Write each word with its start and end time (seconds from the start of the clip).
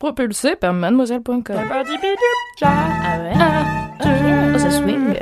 Propulsé 0.00 0.56
par 0.56 0.72
mademoiselle.com. 0.72 1.42
Ah 2.62 3.18
ouais? 3.20 3.34
Oh, 4.54 4.58
ça 4.58 4.70
swing. 4.70 5.14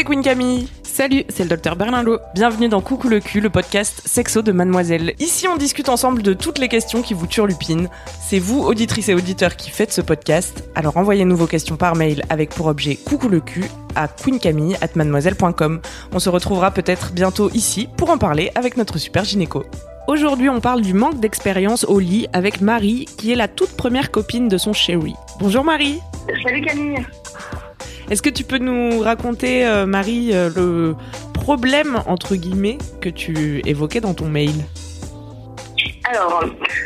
C'est 0.00 0.04
Queen 0.04 0.22
Camille. 0.22 0.66
Salut, 0.82 1.24
c'est 1.28 1.42
le 1.42 1.50
docteur 1.50 1.76
Berlinlot. 1.76 2.20
Bienvenue 2.32 2.70
dans 2.70 2.80
Coucou 2.80 3.08
le 3.08 3.20
cul, 3.20 3.42
le 3.42 3.50
podcast 3.50 4.00
sexo 4.06 4.40
de 4.40 4.50
Mademoiselle. 4.50 5.12
Ici, 5.18 5.46
on 5.46 5.58
discute 5.58 5.90
ensemble 5.90 6.22
de 6.22 6.32
toutes 6.32 6.58
les 6.58 6.68
questions 6.68 7.02
qui 7.02 7.12
vous 7.12 7.26
turlupinent. 7.26 7.90
C'est 8.18 8.38
vous, 8.38 8.62
auditrices 8.62 9.10
et 9.10 9.14
auditeurs, 9.14 9.56
qui 9.56 9.68
faites 9.68 9.92
ce 9.92 10.00
podcast. 10.00 10.64
Alors 10.74 10.96
envoyez-nous 10.96 11.36
vos 11.36 11.46
questions 11.46 11.76
par 11.76 11.96
mail 11.96 12.22
avec 12.30 12.48
pour 12.48 12.66
objet 12.66 12.96
Coucou 12.96 13.28
le 13.28 13.40
cul 13.40 13.66
à 13.94 14.08
queencamille@mademoiselle.com. 14.08 15.82
On 16.14 16.18
se 16.18 16.30
retrouvera 16.30 16.70
peut-être 16.70 17.12
bientôt 17.12 17.50
ici 17.50 17.86
pour 17.98 18.08
en 18.08 18.16
parler 18.16 18.50
avec 18.54 18.78
notre 18.78 18.96
super 18.96 19.24
gynéco. 19.24 19.64
Aujourd'hui, 20.08 20.48
on 20.48 20.60
parle 20.60 20.80
du 20.80 20.94
manque 20.94 21.20
d'expérience 21.20 21.84
au 21.84 21.98
lit 21.98 22.26
avec 22.32 22.62
Marie, 22.62 23.04
qui 23.18 23.32
est 23.32 23.36
la 23.36 23.48
toute 23.48 23.76
première 23.76 24.10
copine 24.10 24.48
de 24.48 24.56
son 24.56 24.72
chéri. 24.72 25.12
Bonjour 25.40 25.62
Marie. 25.62 26.00
Salut 26.42 26.62
Camille. 26.62 27.04
Est-ce 28.10 28.22
que 28.22 28.28
tu 28.30 28.42
peux 28.42 28.58
nous 28.58 29.00
raconter, 29.00 29.64
euh, 29.64 29.86
Marie, 29.86 30.30
euh, 30.32 30.50
le 30.56 30.96
problème, 31.32 32.02
entre 32.06 32.34
guillemets, 32.34 32.78
que 33.00 33.08
tu 33.08 33.62
évoquais 33.64 34.00
dans 34.00 34.14
ton 34.14 34.26
mail? 34.26 34.64
Alors, 36.10 36.42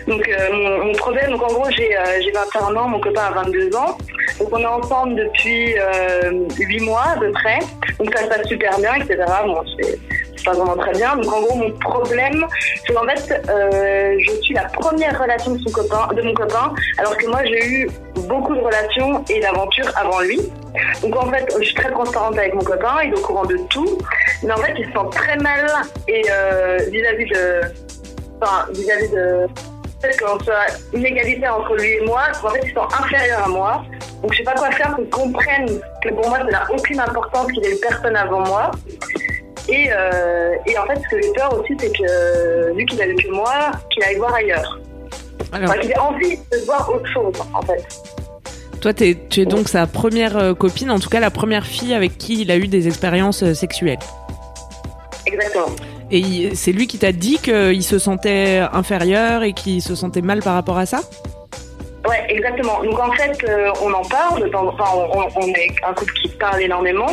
donc, 0.06 0.28
euh, 0.28 0.82
mon, 0.84 0.92
problème, 0.92 1.30
donc 1.30 1.42
en 1.42 1.54
gros, 1.54 1.70
j'ai 1.70 1.96
j'ai 2.22 2.30
21 2.30 2.76
ans, 2.76 2.88
mon 2.88 3.00
copain 3.00 3.22
a 3.22 3.30
22 3.42 3.74
ans. 3.74 3.96
Donc, 4.38 4.48
on 4.52 4.58
est 4.58 4.66
ensemble 4.66 5.14
depuis 5.14 5.78
euh, 5.78 6.46
8 6.58 6.80
mois 6.80 7.04
à 7.16 7.18
peu 7.18 7.30
près. 7.32 7.58
Donc, 7.98 8.14
ça 8.14 8.24
se 8.24 8.28
passe 8.28 8.46
super 8.46 8.78
bien, 8.78 8.94
etc. 8.96 9.24
Bon, 9.46 9.62
c'est 9.80 10.44
pas 10.44 10.52
vraiment 10.52 10.76
très 10.76 10.92
bien. 10.92 11.16
Donc, 11.16 11.32
en 11.32 11.40
gros, 11.40 11.56
mon 11.56 11.70
problème, 11.70 12.44
c'est 12.86 12.92
qu'en 12.92 13.06
fait, 13.06 13.42
euh, 13.48 14.14
je 14.18 14.42
suis 14.42 14.52
la 14.52 14.64
première 14.64 15.18
relation 15.18 15.52
de 15.52 16.22
mon 16.22 16.34
copain, 16.34 16.74
alors 16.98 17.16
que 17.16 17.26
moi, 17.28 17.42
j'ai 17.44 17.66
eu 17.66 17.90
beaucoup 18.28 18.54
de 18.54 18.60
relations 18.60 19.24
et 19.30 19.40
d'aventures 19.40 19.90
avant 19.96 20.20
lui. 20.20 20.38
Donc, 21.02 21.16
en 21.16 21.30
fait, 21.30 21.46
je 21.58 21.64
suis 21.64 21.74
très 21.74 21.90
transparente 21.90 22.38
avec 22.38 22.54
mon 22.54 22.62
copain, 22.62 22.96
il 23.04 23.12
est 23.12 23.18
au 23.18 23.22
courant 23.22 23.44
de 23.44 23.56
tout. 23.70 23.98
Mais 24.42 24.52
en 24.52 24.56
fait, 24.58 24.74
il 24.78 24.84
se 24.86 24.92
sent 24.92 25.06
très 25.12 25.36
mal 25.36 25.66
et 26.08 26.22
euh, 26.30 26.78
vis-à-vis 26.90 27.30
de 27.30 27.60
enfin, 28.40 28.66
vis-à-vis 28.72 29.08
de 29.08 29.46
fait 30.02 30.16
qu'on 30.18 30.38
soit 30.40 30.66
une 30.92 31.06
égalité 31.06 31.48
entre 31.48 31.74
lui 31.76 31.92
et 31.94 32.00
moi, 32.02 32.22
en 32.42 32.48
fait, 32.48 32.60
ils 32.64 32.74
sont 32.74 32.86
inférieurs 33.02 33.44
à 33.44 33.48
moi. 33.48 33.82
Donc, 34.22 34.32
je 34.32 34.38
sais 34.38 34.44
pas 34.44 34.54
quoi 34.54 34.70
faire 34.72 34.88
pour 34.88 34.96
qu'ils 34.98 35.10
comprennent 35.10 35.80
que 36.02 36.08
pour 36.10 36.28
moi, 36.28 36.38
ça 36.38 36.44
n'a 36.44 36.66
aucune 36.72 37.00
importance 37.00 37.52
qu'il 37.52 37.64
ait 37.64 37.72
eu 37.72 37.80
personne 37.80 38.16
avant 38.16 38.40
moi. 38.40 38.70
Et, 39.68 39.88
euh, 39.90 40.54
et 40.66 40.76
en 40.76 40.86
fait, 40.86 40.96
ce 40.96 41.16
que 41.16 41.22
j'ai 41.22 41.32
peur 41.32 41.58
aussi, 41.58 41.74
c'est 41.80 41.90
que, 41.90 42.74
vu 42.74 42.84
qu'il 42.84 43.00
a 43.00 43.06
que 43.06 43.30
moi, 43.32 43.70
qu'il 43.90 44.04
aille 44.04 44.16
voir 44.16 44.34
ailleurs. 44.34 44.78
Alors, 45.52 45.70
Enfin, 45.70 45.78
qu'il 45.80 45.90
ait 45.90 45.98
envie 45.98 46.36
de 46.36 46.64
voir 46.66 46.90
autre 46.92 47.06
chose, 47.12 47.34
en 47.54 47.62
fait. 47.62 47.86
Toi, 48.84 48.92
t'es- 48.92 49.16
tu 49.30 49.40
es 49.40 49.46
donc 49.46 49.68
sa 49.70 49.86
première 49.86 50.36
euh, 50.36 50.52
copine, 50.52 50.90
en 50.90 50.98
tout 50.98 51.08
cas 51.08 51.18
la 51.18 51.30
première 51.30 51.64
fille 51.64 51.94
avec 51.94 52.18
qui 52.18 52.42
il 52.42 52.50
a 52.50 52.58
eu 52.58 52.66
des 52.68 52.86
expériences 52.86 53.42
euh, 53.42 53.54
sexuelles. 53.54 53.98
Exactement. 55.24 55.68
Et 56.10 56.54
c'est 56.54 56.70
lui 56.72 56.86
qui 56.86 56.98
t'a 56.98 57.10
dit 57.12 57.38
qu'il 57.38 57.82
se 57.82 57.98
sentait 57.98 58.60
inférieur 58.74 59.42
et 59.42 59.54
qu'il 59.54 59.80
se 59.80 59.94
sentait 59.94 60.20
mal 60.20 60.40
par 60.40 60.52
rapport 60.52 60.76
à 60.76 60.84
ça? 60.84 61.00
Ouais, 62.06 62.26
exactement. 62.28 62.82
Donc 62.84 62.98
en 63.00 63.10
fait, 63.12 63.34
euh, 63.48 63.70
on 63.82 63.90
en 63.94 64.02
parle, 64.02 64.50
enfin, 64.54 64.84
on, 64.94 65.18
on- 65.18 65.28
on 65.34 65.46
est 65.48 65.68
un 65.88 65.94
couple 65.94 66.12
qui 66.20 66.28
parle 66.28 66.60
énormément. 66.60 67.06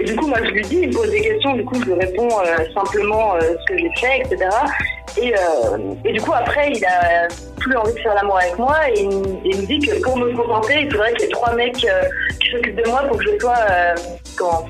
Et 0.00 0.04
du 0.04 0.16
coup, 0.16 0.28
moi, 0.28 0.38
je 0.42 0.48
lui 0.50 0.62
dis, 0.62 0.78
il 0.80 0.88
me 0.88 0.94
pose 0.94 1.10
des 1.10 1.20
questions, 1.20 1.52
du 1.52 1.64
coup, 1.66 1.74
je 1.78 1.84
lui 1.84 1.92
réponds 1.92 2.30
euh, 2.40 2.56
simplement 2.72 3.34
euh, 3.34 3.40
ce 3.40 3.74
que 3.74 3.78
j'ai 3.78 3.90
fait, 4.00 4.20
etc. 4.20 4.48
Et, 5.16 5.34
euh, 5.34 5.78
et 6.04 6.12
du 6.12 6.20
coup, 6.20 6.32
après, 6.34 6.70
il 6.72 6.84
a 6.84 7.28
plus 7.58 7.76
envie 7.76 7.92
de 7.94 7.98
faire 8.00 8.14
l'amour 8.14 8.38
avec 8.38 8.58
moi 8.58 8.76
et 8.90 9.00
il, 9.00 9.08
me- 9.08 9.38
il 9.44 9.56
me 9.62 9.66
dit 9.66 9.78
que 9.80 10.00
pour 10.02 10.16
me 10.16 10.32
contenter, 10.36 10.80
il 10.82 10.90
faudrait 10.92 11.12
qu'il 11.14 11.22
y 11.22 11.24
ait 11.28 11.32
trois 11.32 11.52
mecs 11.54 11.84
euh, 11.84 12.02
qui 12.40 12.50
s'occupent 12.50 12.82
de 12.84 12.88
moi 12.88 13.02
pour 13.08 13.16
que 13.18 13.24
je 13.24 13.38
sois, 13.40 13.56
euh, 13.70 13.94
comment, 14.36 14.64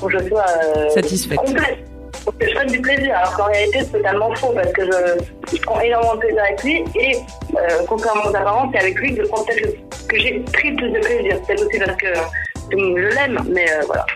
pour 0.00 0.08
que 0.10 0.18
je 0.18 0.28
sois 0.28 0.44
euh, 0.76 0.88
Satisfaite. 0.90 1.38
complète. 1.38 1.78
Pour 2.24 2.38
que 2.38 2.48
je 2.48 2.54
prenne 2.54 2.68
du 2.68 2.80
plaisir, 2.80 3.16
alors 3.16 3.36
qu'en 3.36 3.46
réalité 3.46 3.80
c'est 3.80 3.92
totalement 3.98 4.32
faux 4.36 4.52
parce 4.54 4.70
que 4.72 4.84
je, 4.84 5.56
je 5.56 5.60
prends 5.62 5.80
énormément 5.80 6.14
de 6.14 6.20
plaisir 6.20 6.42
avec 6.44 6.62
lui 6.62 6.84
et 6.94 7.16
euh, 7.56 7.60
contrairement 7.88 8.22
aux 8.26 8.36
apparences, 8.36 8.68
c'est 8.72 8.78
avec 8.80 8.94
lui 8.96 9.16
que 9.16 9.24
je 9.24 9.28
prends 9.28 9.42
peut-être 9.44 10.06
que 10.08 10.18
j'ai 10.20 10.38
pris 10.52 10.72
plus 10.72 10.90
de 10.90 11.00
plaisir. 11.00 11.36
C'est 11.48 11.60
aussi 11.60 11.78
parce 11.80 11.96
que 11.96 12.06
je 12.70 13.14
l'aime, 13.16 13.40
mais 13.48 13.68
euh, 13.72 13.82
voilà. 13.86 14.06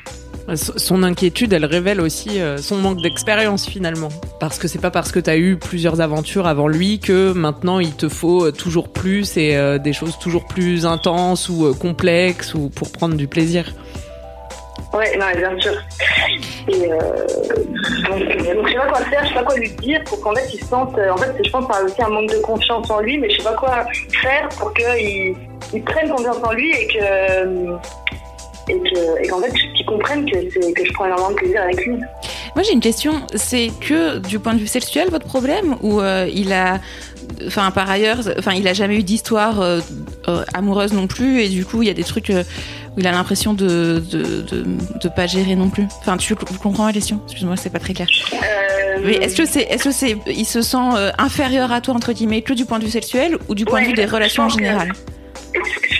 Son 0.54 1.02
inquiétude, 1.02 1.52
elle 1.52 1.64
révèle 1.64 2.00
aussi 2.00 2.40
euh, 2.40 2.56
son 2.58 2.76
manque 2.76 3.02
d'expérience 3.02 3.66
finalement. 3.66 4.10
Parce 4.38 4.58
que 4.58 4.68
c'est 4.68 4.80
pas 4.80 4.92
parce 4.92 5.10
que 5.10 5.18
t'as 5.18 5.36
eu 5.36 5.56
plusieurs 5.56 6.00
aventures 6.00 6.46
avant 6.46 6.68
lui 6.68 7.00
que 7.00 7.32
maintenant 7.32 7.80
il 7.80 7.96
te 7.96 8.08
faut 8.08 8.46
euh, 8.46 8.52
toujours 8.52 8.88
plus 8.88 9.36
et 9.36 9.56
euh, 9.56 9.78
des 9.78 9.92
choses 9.92 10.18
toujours 10.20 10.46
plus 10.46 10.86
intenses 10.86 11.48
ou 11.48 11.74
complexes 11.74 12.54
ou 12.54 12.68
pour 12.68 12.92
prendre 12.92 13.16
du 13.16 13.26
plaisir. 13.26 13.72
Ouais, 14.94 15.16
non, 15.18 15.26
bien 15.36 15.58
sûr. 15.58 15.72
Et 16.68 16.88
donc, 18.08 18.18
donc 18.54 18.66
je 18.68 18.72
sais 18.72 18.78
pas 18.78 18.86
quoi 18.86 19.00
faire, 19.00 19.24
je 19.24 19.28
sais 19.28 19.34
pas 19.34 19.42
quoi 19.42 19.56
lui 19.56 19.70
dire 19.70 20.00
pour 20.04 20.20
qu'en 20.20 20.34
fait 20.34 20.48
il 20.54 20.60
se 20.60 20.66
sente. 20.66 20.96
en 20.96 21.16
fait, 21.16 21.32
je 21.44 21.50
pense 21.50 21.66
que 21.66 21.84
aussi 21.84 22.02
un 22.02 22.08
manque 22.08 22.30
de 22.30 22.38
confiance 22.38 22.88
en 22.88 23.00
lui, 23.00 23.18
mais 23.18 23.28
je 23.30 23.38
sais 23.38 23.42
pas 23.42 23.54
quoi 23.54 23.84
faire 24.22 24.48
pour 24.50 24.72
qu'il 24.74 25.34
il 25.74 25.82
prenne 25.82 26.08
confiance 26.08 26.38
en 26.44 26.52
lui 26.52 26.70
et 26.70 26.86
que. 26.86 27.76
Et 28.68 28.78
que- 28.78 29.24
et 29.24 29.28
qu'en 29.28 29.40
fait, 29.40 29.52
qu'il 29.76 29.86
comprenne 29.86 30.24
que, 30.28 30.36
je 30.40 30.92
prends 30.92 31.06
énormément 31.06 31.30
de 31.30 31.34
plaisir 31.36 31.62
avec 31.62 31.84
lui. 31.86 31.94
Moi 32.54 32.62
j'ai 32.64 32.72
une 32.72 32.80
question, 32.80 33.12
c'est 33.34 33.70
que 33.80 34.18
du 34.18 34.38
point 34.38 34.54
de 34.54 34.58
vue 34.58 34.66
sexuel 34.66 35.08
votre 35.10 35.26
problème 35.26 35.76
ou 35.82 36.00
euh, 36.00 36.28
il 36.32 36.52
a, 36.52 36.80
enfin 37.46 37.70
par 37.70 37.88
ailleurs, 37.90 38.18
enfin 38.38 38.54
il 38.54 38.66
a 38.66 38.72
jamais 38.72 38.96
eu 38.96 39.02
d'histoire 39.02 39.60
euh, 39.60 39.80
euh, 40.28 40.42
amoureuse 40.54 40.92
non 40.94 41.06
plus 41.06 41.42
et 41.42 41.48
du 41.48 41.64
coup 41.66 41.82
il 41.82 41.88
y 41.88 41.90
a 41.90 41.94
des 41.94 42.02
trucs 42.02 42.30
où 42.30 42.98
il 43.00 43.06
a 43.06 43.12
l'impression 43.12 43.52
de, 43.52 44.02
de, 44.10 44.22
de 44.42 44.64
de 45.02 45.08
pas 45.10 45.26
gérer 45.26 45.54
non 45.54 45.68
plus? 45.68 45.84
Enfin 46.00 46.16
tu 46.16 46.34
comprends 46.34 46.86
ma 46.86 46.92
question? 46.94 47.20
Excuse-moi 47.26 47.56
c'est 47.56 47.70
pas 47.70 47.78
très 47.78 47.92
clair. 47.92 48.08
Mais 49.04 49.16
est-ce 49.16 49.36
que 49.36 49.44
c'est, 49.46 49.62
est-ce 49.62 49.84
que 49.84 49.90
c'est, 49.92 50.16
il 50.26 50.46
se 50.46 50.62
sent 50.62 50.78
inférieur 51.18 51.70
à 51.72 51.80
toi 51.82 51.94
entre 51.94 52.12
guillemets 52.14 52.40
que 52.42 52.54
du 52.54 52.64
point 52.64 52.78
de 52.78 52.84
vue 52.84 52.90
sexuel 52.90 53.36
ou 53.48 53.54
du 53.54 53.64
point 53.66 53.80
Ouais, 53.80 53.82
de 53.84 53.88
vue 53.88 53.94
des 53.94 54.06
relations 54.06 54.44
en 54.44 54.48
que- 54.48 54.54
général? 54.54 54.92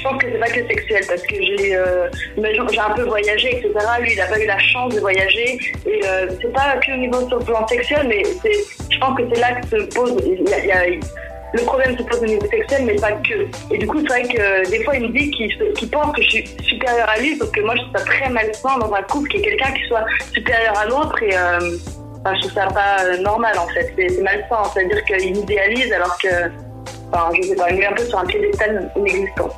Pense 0.07 0.23
que 0.23 0.31
c'est 0.31 0.39
pas 0.39 0.47
que 0.49 0.67
sexuel 0.67 1.03
parce 1.09 1.23
que 1.23 1.35
j'ai 1.35 1.75
euh, 1.77 2.09
un 2.39 2.95
peu 2.95 3.03
voyagé, 3.03 3.57
etc. 3.57 3.73
Lui, 4.01 4.13
il 4.13 4.21
a 4.21 4.27
pas 4.27 4.39
eu 4.41 4.47
la 4.47 4.59
chance 4.59 4.95
de 4.95 5.01
voyager 5.01 5.59
et 5.87 6.01
euh, 6.07 6.29
c'est 6.41 6.53
pas 6.53 6.77
que 6.85 6.93
au 6.93 6.97
niveau 6.97 7.27
sur 7.29 7.39
le 7.39 7.45
plan 7.45 7.67
sexuel, 7.67 8.07
mais 8.09 8.23
je 8.91 8.99
pense 8.99 9.17
que 9.19 9.23
c'est 9.33 9.41
là 9.41 9.53
que 9.61 9.67
se 9.69 9.95
pose. 9.95 10.17
le 11.53 11.63
problème 11.63 11.97
se 11.97 12.03
pose 12.03 12.21
au 12.23 12.27
niveau 12.27 12.47
sexuel, 12.49 12.83
mais 12.85 12.97
pas 12.97 13.13
que. 13.13 13.47
Et 13.75 13.79
du 13.79 13.87
coup, 13.87 14.01
c'est 14.01 14.09
vrai 14.09 14.23
que 14.25 14.41
euh, 14.41 14.65
des 14.71 14.85
fois, 14.85 14.97
il 14.97 15.03
me 15.03 15.19
dit 15.19 15.31
qu'il, 15.31 15.51
se- 15.53 15.73
qu'il 15.79 15.91
pense 15.91 16.15
que 16.15 16.23
je 16.23 16.29
suis 16.29 16.45
supérieure 16.63 17.09
à 17.09 17.19
lui, 17.19 17.37
sauf 17.39 17.51
que 17.51 17.61
moi, 17.61 17.75
je 17.77 17.83
trouve 17.83 17.97
ça 17.97 18.05
très 18.05 18.29
malsain 18.31 18.79
dans 18.79 18.93
un 18.93 19.03
couple 19.03 19.29
qu'il 19.31 19.41
y 19.41 19.43
ait 19.45 19.47
quelqu'un 19.51 19.73
qui 19.73 19.85
soit 19.89 20.05
supérieur 20.33 20.77
à 20.79 20.87
l'autre 20.87 21.23
et 21.23 21.37
euh, 21.37 21.77
je 22.35 22.41
trouve 22.41 22.53
ça 22.53 22.67
pas 22.67 23.17
normal 23.19 23.57
en 23.59 23.69
fait. 23.69 23.93
C'est 23.97 24.21
malsain, 24.23 24.63
c'est-à-dire 24.75 25.05
qu'il 25.05 25.37
idéalise 25.37 25.93
alors 25.93 26.17
que, 26.19 26.29
enfin, 27.13 27.31
je 27.41 27.49
sais 27.49 27.57
pas, 27.57 27.71
il 27.71 27.81
est 27.81 27.87
un 27.87 27.93
peu 27.93 28.05
sur 28.05 28.19
un 28.19 28.25
piédestal 28.27 28.91
inexistant. 28.97 29.51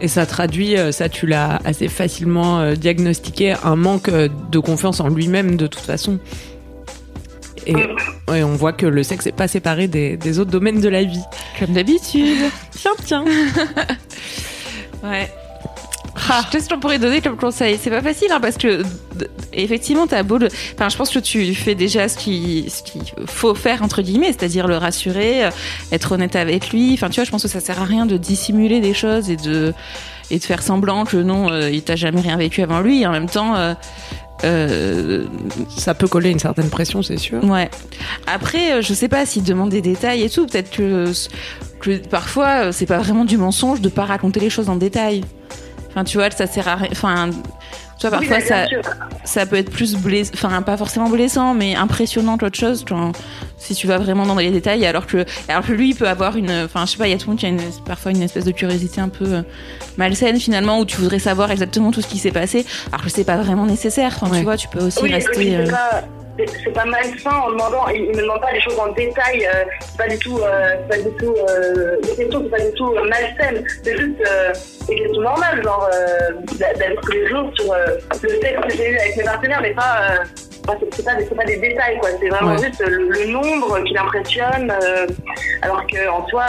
Et 0.00 0.08
ça 0.08 0.26
traduit, 0.26 0.76
euh, 0.76 0.92
ça 0.92 1.08
tu 1.08 1.26
l'as 1.26 1.58
assez 1.64 1.88
facilement 1.88 2.60
euh, 2.60 2.74
diagnostiqué, 2.74 3.54
un 3.64 3.76
manque 3.76 4.08
euh, 4.08 4.28
de 4.50 4.58
confiance 4.58 5.00
en 5.00 5.08
lui-même 5.08 5.56
de 5.56 5.66
toute 5.66 5.82
façon. 5.82 6.18
Et 7.66 7.74
ouais, 8.28 8.44
on 8.44 8.54
voit 8.54 8.72
que 8.72 8.86
le 8.86 9.02
sexe 9.02 9.26
n'est 9.26 9.32
pas 9.32 9.48
séparé 9.48 9.88
des, 9.88 10.16
des 10.16 10.38
autres 10.38 10.52
domaines 10.52 10.80
de 10.80 10.88
la 10.88 11.02
vie. 11.02 11.24
Comme 11.58 11.72
d'habitude. 11.72 12.38
Tiens, 12.72 12.92
tiens. 13.04 13.24
Ouais. 15.02 15.28
Qu'est-ce 16.50 16.68
qu'on 16.68 16.80
pourrait 16.80 16.98
donner 16.98 17.20
comme 17.20 17.36
conseil 17.36 17.78
C'est 17.80 17.90
pas 17.90 18.02
facile 18.02 18.28
hein, 18.32 18.40
parce 18.40 18.56
que 18.56 18.82
effectivement 19.52 20.06
t'as 20.06 20.22
beau 20.22 20.38
le... 20.38 20.48
Enfin 20.74 20.88
je 20.88 20.96
pense 20.96 21.10
que 21.10 21.18
tu 21.18 21.54
fais 21.54 21.74
déjà 21.74 22.08
ce 22.08 22.16
qui 22.16 22.66
ce 22.68 22.82
qu'il 22.82 23.02
faut 23.26 23.54
faire 23.54 23.82
entre 23.82 24.02
guillemets, 24.02 24.28
c'est-à-dire 24.28 24.66
le 24.66 24.76
rassurer, 24.76 25.46
euh, 25.46 25.50
être 25.92 26.12
honnête 26.12 26.36
avec 26.36 26.70
lui. 26.70 26.92
Enfin 26.94 27.08
tu 27.08 27.16
vois, 27.20 27.24
je 27.24 27.30
pense 27.30 27.42
que 27.42 27.48
ça 27.48 27.60
sert 27.60 27.80
à 27.80 27.84
rien 27.84 28.06
de 28.06 28.16
dissimuler 28.16 28.80
des 28.80 28.94
choses 28.94 29.30
et 29.30 29.36
de 29.36 29.74
et 30.30 30.38
de 30.38 30.44
faire 30.44 30.62
semblant 30.62 31.04
que 31.04 31.16
non, 31.16 31.50
euh, 31.50 31.70
il 31.70 31.82
t'a 31.82 31.96
jamais 31.96 32.20
rien 32.20 32.36
vécu 32.36 32.62
avant 32.62 32.80
lui. 32.80 33.02
Et 33.02 33.06
en 33.06 33.12
même 33.12 33.28
temps, 33.28 33.54
euh, 33.56 33.74
euh, 34.44 35.24
ça 35.76 35.94
peut 35.94 36.08
coller 36.08 36.30
une 36.30 36.38
certaine 36.38 36.68
pression, 36.68 37.02
c'est 37.02 37.16
sûr. 37.16 37.44
Ouais. 37.44 37.70
Après, 38.26 38.82
je 38.82 38.94
sais 38.94 39.08
pas 39.08 39.24
s'il 39.26 39.44
demande 39.44 39.70
des 39.70 39.82
détails 39.82 40.22
et 40.22 40.30
tout. 40.30 40.46
Peut-être 40.46 40.70
que, 40.70 41.12
que 41.80 41.96
parfois, 42.08 42.72
c'est 42.72 42.86
pas 42.86 42.98
vraiment 42.98 43.24
du 43.24 43.38
mensonge 43.38 43.80
de 43.80 43.88
pas 43.88 44.04
raconter 44.04 44.40
les 44.40 44.50
choses 44.50 44.68
en 44.68 44.76
détail. 44.76 45.22
Enfin, 45.96 46.04
tu 46.04 46.18
vois, 46.18 46.30
ça 46.30 46.46
sert 46.46 46.68
à 46.68 46.76
rien. 46.76 46.88
Enfin, 46.92 47.30
tu 47.98 48.06
vois, 48.06 48.18
parfois, 48.18 48.40
ça, 48.40 48.66
ça 49.24 49.46
peut 49.46 49.56
être 49.56 49.70
plus 49.70 49.96
blessant, 49.96 50.32
enfin, 50.34 50.60
pas 50.60 50.76
forcément 50.76 51.08
blessant, 51.08 51.54
mais 51.54 51.74
impressionnant 51.74 52.36
qu'autre 52.36 52.58
chose, 52.58 52.84
quand, 52.86 53.12
si 53.56 53.74
tu 53.74 53.86
vas 53.86 53.96
vraiment 53.96 54.26
dans 54.26 54.34
les 54.34 54.50
détails, 54.50 54.84
alors 54.84 55.06
que, 55.06 55.24
alors 55.48 55.64
que 55.64 55.72
lui, 55.72 55.90
il 55.90 55.94
peut 55.94 56.06
avoir 56.06 56.36
une, 56.36 56.50
enfin, 56.66 56.84
je 56.84 56.90
sais 56.90 56.98
pas, 56.98 57.08
il 57.08 57.12
y 57.12 57.14
a 57.14 57.16
tout 57.16 57.28
le 57.28 57.30
monde 57.30 57.38
qui 57.38 57.46
a 57.46 57.48
une, 57.48 57.62
parfois 57.86 58.12
une 58.12 58.20
espèce 58.20 58.44
de 58.44 58.50
curiosité 58.50 59.00
un 59.00 59.08
peu 59.08 59.24
euh, 59.24 59.42
malsaine, 59.96 60.38
finalement, 60.38 60.80
où 60.80 60.84
tu 60.84 60.98
voudrais 60.98 61.18
savoir 61.18 61.50
exactement 61.50 61.90
tout 61.92 62.02
ce 62.02 62.08
qui 62.08 62.18
s'est 62.18 62.30
passé, 62.30 62.66
alors 62.92 63.02
que 63.02 63.10
c'est 63.10 63.24
pas 63.24 63.38
vraiment 63.38 63.64
nécessaire. 63.64 64.18
Enfin, 64.20 64.30
ouais. 64.30 64.40
tu 64.40 64.44
vois, 64.44 64.58
tu 64.58 64.68
peux 64.68 64.84
aussi 64.84 64.98
oui, 65.02 65.14
rester. 65.14 65.56
Oui. 65.56 65.70
C'est 66.38 66.72
pas 66.72 66.84
malsain 66.84 67.30
en 67.30 67.50
demandant, 67.50 67.88
il, 67.88 68.02
il 68.02 68.16
me 68.16 68.22
demande 68.22 68.40
pas 68.40 68.52
les 68.52 68.60
choses 68.60 68.78
en 68.78 68.88
détail, 68.92 69.46
euh, 69.46 69.64
c'est 69.80 69.96
pas 69.96 70.08
du 70.08 70.18
tout, 70.18 70.38
euh, 70.38 70.76
c'est 70.80 70.88
pas 71.02 71.08
du 71.08 71.16
tout, 71.16 71.34
euh, 71.48 71.96
les 72.02 72.16
questions 72.16 72.42
c'est 72.44 72.50
pas 72.50 72.64
du 72.64 72.72
tout 72.72 72.94
euh, 72.94 73.08
malsaines, 73.08 73.64
c'est 73.82 73.96
juste 73.96 74.20
euh, 74.26 74.52
des 74.88 74.96
questions 74.96 75.22
normales, 75.22 75.62
genre 75.62 75.88
euh, 75.92 76.32
d'aller 76.58 76.96
tous 77.02 77.12
les 77.12 77.26
jours 77.28 77.50
sur 77.56 77.72
euh, 77.72 77.86
le 78.22 78.28
sexe 78.28 78.60
que 78.60 78.76
j'ai 78.76 78.90
eu 78.90 78.98
avec 78.98 79.16
mes 79.16 79.24
partenaires, 79.24 79.60
mais 79.62 79.74
pas, 79.74 80.00
euh, 80.10 80.24
c'est 80.92 81.04
pas, 81.04 81.14
pas, 81.14 81.44
des 81.44 81.56
détails 81.56 81.98
quoi, 81.98 82.10
c'est 82.20 82.28
vraiment 82.28 82.52
ouais. 82.56 82.64
juste 82.64 82.80
le, 82.86 83.08
le, 83.08 83.26
nombre 83.26 83.80
qui 83.84 83.94
l'impressionne, 83.94 84.72
euh, 84.82 85.06
alors 85.62 85.86
qu'en 85.86 86.26
soi 86.28 86.44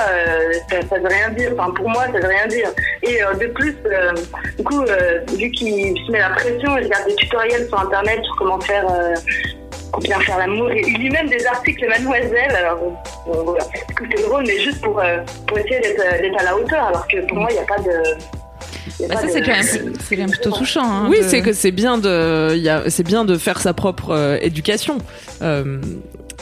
ça, 0.69 0.77
ça 0.89 0.99
veut 0.99 1.07
rien 1.07 1.29
dire, 1.29 1.51
enfin 1.57 1.71
pour 1.71 1.89
moi 1.89 2.05
ça 2.05 2.19
veut 2.19 2.27
rien 2.27 2.47
dire. 2.47 2.69
Et 3.03 3.23
euh, 3.23 3.33
de 3.33 3.47
plus, 3.47 3.75
euh, 3.85 4.11
du 4.57 4.63
coup, 4.63 4.81
euh, 4.81 5.19
vu 5.37 5.51
qu'il 5.51 5.97
se 6.05 6.11
met 6.11 6.19
la 6.19 6.31
pression, 6.31 6.77
il 6.77 6.83
regarde 6.85 7.07
des 7.07 7.15
tutoriels 7.15 7.67
sur 7.67 7.79
internet 7.79 8.23
sur 8.23 8.35
comment 8.37 8.59
faire 8.59 8.85
bien 9.99 10.19
faire 10.19 10.37
l'amour. 10.37 10.71
Il 10.71 10.99
lit 10.99 11.09
même 11.09 11.29
des 11.29 11.45
articles 11.45 11.87
Mademoiselle. 11.87 12.55
Alors, 12.55 12.79
euh, 13.27 13.31
voilà. 13.43 13.63
c'est 13.97 14.23
drôle, 14.23 14.43
mais 14.47 14.59
juste 14.59 14.81
pour, 14.81 14.99
euh, 14.99 15.17
pour 15.47 15.57
essayer 15.57 15.79
d'être 15.79 16.39
à 16.39 16.43
la 16.43 16.55
hauteur. 16.55 16.83
Alors 16.85 17.07
que 17.07 17.25
pour 17.27 17.37
moi, 17.37 17.49
il 17.51 17.53
n'y 17.53 17.59
a 17.59 17.65
pas 17.65 17.79
de. 17.79 18.37
Bah 19.07 19.15
ça 19.17 19.27
c'est 19.27 19.41
quand, 19.41 19.51
même, 19.51 19.93
quand 20.09 20.17
même 20.17 20.29
plutôt 20.29 20.51
touchant. 20.51 20.83
Hein, 20.83 21.07
oui, 21.09 21.19
de... 21.19 21.23
c'est 21.23 21.41
que 21.41 21.53
c'est 21.53 21.71
bien 21.71 21.97
de, 21.97 22.55
y 22.55 22.69
a, 22.69 22.89
c'est 22.89 23.03
bien 23.03 23.25
de 23.25 23.37
faire 23.37 23.59
sa 23.59 23.73
propre 23.73 24.11
euh, 24.11 24.37
éducation. 24.41 24.97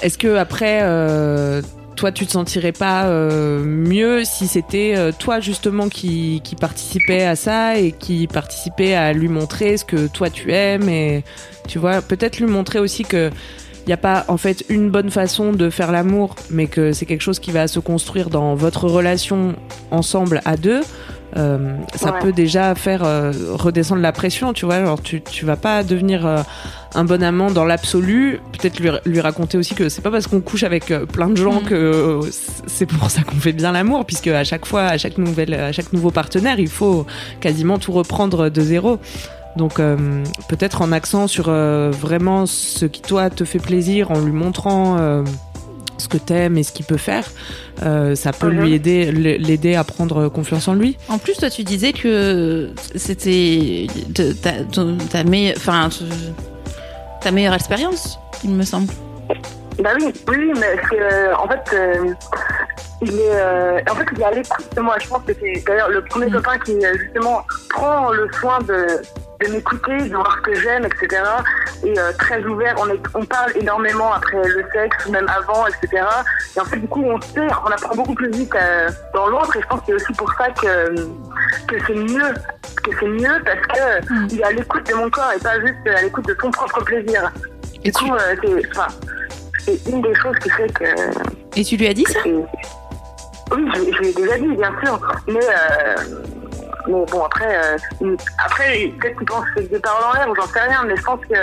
Est-ce 0.01 0.17
que 0.17 0.35
après, 0.35 0.81
euh, 0.83 1.61
toi, 1.95 2.11
tu 2.11 2.25
te 2.25 2.31
sentirais 2.31 2.71
pas 2.71 3.05
euh, 3.05 3.63
mieux 3.63 4.23
si 4.23 4.47
c'était 4.47 4.93
euh, 4.95 5.11
toi 5.17 5.39
justement 5.39 5.89
qui, 5.89 6.41
qui 6.43 6.55
participait 6.55 7.23
à 7.23 7.35
ça 7.35 7.77
et 7.77 7.91
qui 7.91 8.27
participait 8.27 8.93
à 8.93 9.13
lui 9.13 9.27
montrer 9.27 9.77
ce 9.77 9.85
que 9.85 10.07
toi 10.07 10.29
tu 10.29 10.51
aimes 10.51 10.89
et 10.89 11.23
tu 11.67 11.79
vois, 11.79 12.01
peut-être 12.01 12.39
lui 12.39 12.47
montrer 12.47 12.79
aussi 12.79 13.03
que 13.03 13.31
il 13.85 13.89
n'y 13.89 13.93
a 13.93 13.97
pas 13.97 14.25
en 14.29 14.37
fait 14.37 14.65
une 14.69 14.89
bonne 14.89 15.11
façon 15.11 15.53
de 15.53 15.69
faire 15.69 15.91
l'amour, 15.91 16.35
mais 16.49 16.65
que 16.65 16.91
c'est 16.91 17.05
quelque 17.05 17.21
chose 17.21 17.37
qui 17.37 17.51
va 17.51 17.67
se 17.67 17.79
construire 17.79 18.31
dans 18.31 18.55
votre 18.55 18.87
relation 18.87 19.55
ensemble 19.91 20.41
à 20.43 20.57
deux. 20.57 20.81
Euh, 21.37 21.77
ça 21.95 22.13
ouais. 22.13 22.19
peut 22.19 22.31
déjà 22.31 22.75
faire 22.75 23.03
euh, 23.03 23.31
redescendre 23.51 24.01
la 24.01 24.11
pression, 24.11 24.53
tu 24.53 24.65
vois. 24.65 24.75
Alors 24.75 25.01
tu 25.01 25.21
tu 25.21 25.45
vas 25.45 25.57
pas 25.57 25.83
devenir 25.83 26.25
euh, 26.25 26.41
un 26.93 27.03
bon 27.03 27.21
amant 27.21 27.51
dans 27.51 27.65
l'absolu. 27.65 28.39
Peut-être 28.53 28.79
lui, 28.79 28.89
lui 29.05 29.19
raconter 29.19 29.57
aussi 29.57 29.75
que 29.75 29.89
c'est 29.89 30.01
pas 30.01 30.11
parce 30.11 30.27
qu'on 30.27 30.41
couche 30.41 30.63
avec 30.63 30.93
plein 31.11 31.29
de 31.29 31.35
gens 31.35 31.61
mmh. 31.61 31.65
que 31.65 32.19
c'est 32.67 32.85
pour 32.85 33.11
ça 33.11 33.23
qu'on 33.23 33.35
fait 33.35 33.53
bien 33.53 33.73
l'amour, 33.73 34.05
puisque 34.05 34.27
à 34.27 34.43
chaque 34.43 34.65
fois, 34.65 34.83
à 34.83 34.97
chaque 34.97 35.17
nouvelle, 35.17 35.53
à 35.53 35.71
chaque 35.71 35.91
nouveau 35.91 36.11
partenaire, 36.11 36.59
il 36.59 36.69
faut 36.69 37.05
quasiment 37.41 37.79
tout 37.79 37.91
reprendre 37.91 38.49
de 38.49 38.61
zéro. 38.61 38.99
Donc 39.57 39.75
peut-être 40.49 40.81
en 40.81 40.91
accent 40.91 41.27
sur 41.27 41.49
vraiment 41.49 42.45
ce 42.45 42.85
qui 42.85 43.01
toi 43.01 43.29
te 43.29 43.45
fait 43.45 43.59
plaisir, 43.59 44.11
en 44.11 44.19
lui 44.19 44.33
montrant 44.33 45.23
ce 45.97 46.07
que 46.07 46.17
t'aimes 46.17 46.57
et 46.57 46.63
ce 46.63 46.71
qu'il 46.71 46.85
peut 46.85 46.97
faire, 46.97 47.25
euh, 47.83 48.15
ça 48.15 48.31
peut 48.33 48.49
Mhm. 48.51 48.61
lui 48.61 48.73
aider, 48.73 49.11
l'aider 49.11 49.75
à 49.75 49.83
prendre 49.83 50.27
confiance 50.29 50.67
en 50.67 50.73
lui. 50.73 50.97
En 51.09 51.17
plus, 51.17 51.33
toi, 51.37 51.49
tu 51.49 51.63
disais 51.63 51.93
que 51.93 52.71
c'était 52.95 53.87
ta, 54.41 54.51
enfin, 54.69 55.89
ta 57.21 57.31
meilleure 57.31 57.53
expérience, 57.55 58.19
il 58.43 58.51
me 58.51 58.63
semble. 58.63 58.91
Bah 59.83 59.89
oui, 59.99 60.05
oui, 60.29 60.51
mais 60.59 60.75
parce 60.77 60.89
que, 60.89 61.35
en 61.35 61.47
fait, 61.49 61.75
euh, 61.75 62.13
il 63.01 63.09
est, 63.09 63.13
euh, 63.31 63.79
en 63.91 63.95
fait, 63.95 64.05
il 64.15 64.21
est 64.21 64.23
à 64.23 64.31
l'écoute 64.31 64.65
de 64.75 64.81
moi. 64.81 64.95
Je 65.01 65.07
pense 65.07 65.21
que 65.27 65.33
c'est 65.33 65.63
d'ailleurs 65.67 65.89
le 65.89 66.01
premier 66.05 66.27
Mm. 66.27 66.31
copain 66.33 66.57
qui, 66.59 66.71
euh, 66.73 66.93
justement, 66.97 67.41
prend 67.71 68.11
le 68.11 68.29
soin 68.39 68.59
de, 68.59 69.01
de 69.41 69.51
m'écouter, 69.51 69.97
de 70.09 70.15
voir 70.15 70.37
ce 70.37 70.41
que 70.51 70.55
j'aime, 70.59 70.85
etc. 70.85 71.21
Et 71.83 71.97
euh, 71.99 72.11
très 72.17 72.43
ouvert. 72.43 72.75
On, 72.79 72.87
est, 72.89 72.99
on 73.13 73.25
parle 73.25 73.51
énormément 73.55 74.13
après 74.13 74.37
le 74.37 74.63
sexe, 74.73 75.07
même 75.09 75.27
avant, 75.27 75.65
etc. 75.67 76.03
Et 76.55 76.59
en 76.59 76.65
fait, 76.65 76.77
du 76.77 76.87
coup, 76.87 77.03
on 77.03 77.19
sait, 77.21 77.47
on 77.65 77.69
apprend 77.71 77.95
beaucoup 77.95 78.15
plus 78.15 78.31
vite 78.31 78.53
euh, 78.55 78.89
dans 79.13 79.27
l'autre. 79.27 79.55
Et 79.57 79.61
je 79.61 79.67
pense 79.67 79.79
que 79.81 79.85
c'est 79.87 79.93
aussi 79.93 80.13
pour 80.13 80.31
ça 80.33 80.49
que, 80.51 80.95
que 81.67 81.75
c'est 81.87 81.95
mieux. 81.95 82.33
Que 82.83 82.91
c'est 82.99 83.07
mieux 83.07 83.41
parce 83.43 83.59
que 83.67 83.85
Mm. 84.13 84.27
il 84.31 84.39
est 84.39 84.43
à 84.43 84.51
l'écoute 84.51 84.87
de 84.87 84.93
mon 84.95 85.09
corps 85.09 85.31
et 85.35 85.39
pas 85.41 85.59
juste 85.59 85.75
à 85.87 86.01
l'écoute 86.01 86.27
de 86.27 86.37
son 86.41 86.51
propre 86.51 86.83
plaisir. 86.83 87.31
Et 87.83 87.89
Du 87.89 87.91
tu, 87.91 88.05
coup, 88.05 88.13
euh, 88.13 88.35
c'est, 88.43 88.69
enfin, 88.71 88.87
c'est 89.59 89.85
une 89.89 90.01
des 90.01 90.13
choses 90.15 90.37
qui 90.39 90.49
fait 90.49 90.71
que. 90.73 90.85
et 91.55 91.63
tu 91.63 91.77
lui 91.77 91.87
as 91.87 91.93
dit 91.93 92.05
ça? 92.05 92.19
Oui, 92.25 93.63
je, 93.75 93.79
je 93.95 94.01
l'ai 94.01 94.13
déjà 94.13 94.37
dit, 94.37 94.47
bien 94.55 94.71
sûr. 94.83 94.99
Mais, 95.27 95.39
mais 96.87 97.05
bon, 97.11 97.23
après, 97.23 97.77
euh, 98.03 98.15
après 98.45 98.93
peut-être 98.99 99.17
qu'il 99.17 99.27
pense 99.27 99.45
que 99.55 99.61
des 99.61 99.79
paroles 99.79 100.03
en 100.03 100.13
l'air 100.13 100.27
j'en 100.35 100.47
sais 100.47 100.59
rien, 100.61 100.83
mais 100.85 100.95
je 100.95 101.03
pense 101.03 101.19
que. 101.21 101.35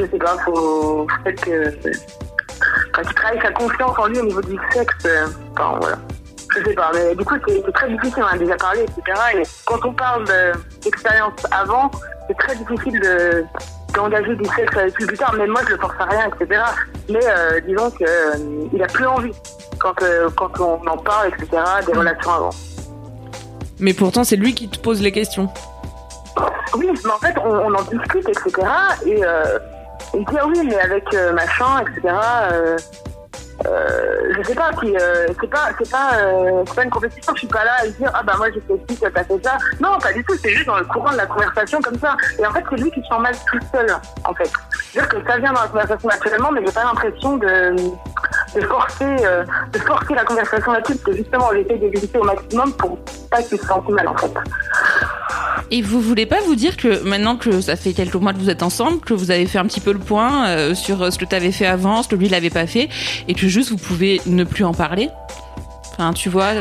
Je 0.00 0.04
sais 0.06 0.18
pas, 0.18 0.36
faut. 0.44 1.06
Peut-être 1.24 1.44
que. 1.44 1.72
Il 3.00 3.14
travaille 3.14 3.40
sa 3.40 3.52
confiance 3.52 3.96
en 3.98 4.06
lui 4.06 4.18
au 4.18 4.24
niveau 4.24 4.40
du 4.42 4.58
sexe, 4.72 4.94
euh, 5.06 5.26
voilà. 5.56 5.96
Je 6.56 6.64
sais 6.64 6.74
pas, 6.74 6.90
mais 6.94 7.14
du 7.14 7.24
coup, 7.24 7.34
c'est 7.46 7.72
très 7.72 7.88
difficile, 7.90 8.22
on 8.24 8.34
a 8.34 8.38
déjà 8.38 8.56
parlé, 8.56 8.80
etc. 8.82 9.20
Et 9.36 9.42
quand 9.66 9.84
on 9.84 9.92
parle 9.92 10.24
de- 10.26 10.52
d'expérience 10.82 11.34
avant, 11.52 11.90
c'est 12.26 12.36
très 12.38 12.56
difficile 12.56 12.98
de 13.00 13.44
d'engager 13.94 14.34
du 14.36 14.44
sexe 14.54 14.76
avec 14.76 14.94
lui 14.98 15.06
plus 15.06 15.16
tard, 15.16 15.34
mais 15.36 15.46
moi 15.46 15.60
je 15.66 15.70
le 15.74 15.78
force 15.78 15.94
à 15.98 16.04
rien, 16.04 16.28
etc. 16.40 16.62
Mais 17.08 17.20
euh, 17.24 17.60
disons 17.60 17.90
qu'il 17.92 18.06
il 18.72 18.82
a 18.82 18.86
plus 18.86 19.06
envie 19.06 19.32
quand, 19.78 20.02
euh, 20.02 20.28
quand 20.36 20.60
on 20.60 20.86
en 20.86 20.96
parle, 20.98 21.28
etc., 21.28 21.62
des 21.86 21.92
relations 21.92 22.30
avant. 22.32 22.50
Mais 23.80 23.94
pourtant, 23.94 24.24
c'est 24.24 24.36
lui 24.36 24.54
qui 24.54 24.68
te 24.68 24.78
pose 24.78 25.00
les 25.02 25.12
questions. 25.12 25.48
Oui, 26.74 26.88
mais 26.92 27.10
en 27.10 27.18
fait, 27.18 27.34
on, 27.44 27.74
en 27.74 27.82
discute, 27.82 28.28
etc. 28.28 28.68
Et 29.06 29.22
il 30.14 30.24
dit, 30.24 30.36
ah 30.40 30.46
oui, 30.46 30.60
mais 30.64 30.78
avec 30.80 31.04
euh, 31.14 31.32
machin, 31.32 31.82
etc. 31.82 32.14
Euh, 32.52 32.76
euh, 33.66 34.32
je 34.36 34.42
sais 34.44 34.54
pas, 34.54 34.70
euh, 34.84 35.26
c'est 35.40 35.50
pas, 35.50 35.70
c'est 35.76 35.90
pas, 35.90 36.84
une 36.84 36.90
compétition. 36.90 37.32
Je 37.34 37.40
suis 37.40 37.48
pas 37.48 37.64
là 37.64 37.72
à 37.82 37.86
dire, 37.88 38.10
ah 38.14 38.22
bah 38.22 38.34
moi 38.38 38.48
j'ai 38.54 38.60
fait 38.60 38.80
ci, 38.88 39.00
t'as 39.00 39.24
fait 39.24 39.44
ça. 39.44 39.58
Non, 39.80 39.98
pas 39.98 40.12
du 40.12 40.24
tout. 40.24 40.34
C'est 40.40 40.50
juste 40.50 40.66
dans 40.66 40.78
le 40.78 40.84
courant 40.84 41.10
de 41.10 41.16
la 41.16 41.26
conversation 41.26 41.80
comme 41.80 41.98
ça. 41.98 42.16
Et 42.38 42.46
en 42.46 42.52
fait, 42.52 42.64
c'est 42.70 42.76
lui 42.76 42.90
qui 42.90 43.02
se 43.02 43.08
sent 43.08 43.18
mal 43.20 43.34
tout 43.50 43.58
seul, 43.72 43.86
en 44.24 44.34
fait. 44.34 44.50
C'est-à-dire 44.92 45.08
que 45.08 45.28
ça 45.28 45.38
vient 45.38 45.52
dans 45.52 45.62
la 45.62 45.68
conversation 45.68 46.08
naturellement, 46.08 46.52
mais 46.52 46.60
j'ai 46.64 46.72
pas 46.72 46.84
l'impression 46.84 47.36
de, 47.36 47.76
de 48.54 48.60
forcer, 48.62 49.16
euh, 49.24 49.44
de 49.72 49.78
forcer 49.78 50.14
la 50.14 50.24
conversation 50.24 50.72
là-dessus, 50.72 50.96
parce 50.96 51.04
que 51.04 51.22
justement, 51.22 51.48
on 51.50 51.56
essaie 51.56 51.78
d'éviter 51.78 52.18
au 52.18 52.24
maximum 52.24 52.72
pour 52.72 52.98
pas 53.30 53.42
qu'il 53.42 53.58
se 53.58 53.66
sente 53.66 53.88
mal, 53.88 54.08
en 54.08 54.16
fait. 54.16 54.32
Et 55.70 55.82
vous 55.82 56.00
voulez 56.00 56.24
pas 56.24 56.40
vous 56.46 56.54
dire 56.54 56.76
que 56.76 57.02
maintenant 57.04 57.36
que 57.36 57.60
ça 57.60 57.76
fait 57.76 57.92
quelques 57.92 58.14
mois 58.14 58.32
que 58.32 58.38
vous 58.38 58.50
êtes 58.50 58.62
ensemble, 58.62 59.00
que 59.00 59.12
vous 59.12 59.30
avez 59.30 59.46
fait 59.46 59.58
un 59.58 59.66
petit 59.66 59.80
peu 59.80 59.92
le 59.92 59.98
point 59.98 60.48
euh, 60.48 60.74
sur 60.74 61.02
euh, 61.02 61.10
ce 61.10 61.18
que 61.18 61.26
tu 61.26 61.34
avais 61.34 61.52
fait 61.52 61.66
avant, 61.66 62.02
ce 62.02 62.08
que 62.08 62.16
lui 62.16 62.26
il 62.26 62.34
avait 62.34 62.48
pas 62.50 62.66
fait, 62.66 62.88
et 63.26 63.34
que 63.34 63.48
juste 63.48 63.70
vous 63.70 63.76
pouvez 63.76 64.20
ne 64.26 64.44
plus 64.44 64.64
en 64.64 64.72
parler? 64.72 65.10
Enfin, 65.92 66.12
tu 66.12 66.28
vois 66.28 66.54